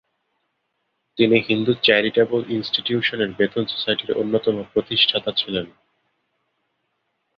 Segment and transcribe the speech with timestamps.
[1.17, 5.67] তিনি হিন্দু চ্যারিট্যাবল ইনস্টিটিউশনের বেথুন সোসাইটির অন্যতম প্রতিষ্ঠাতা ছিলেন।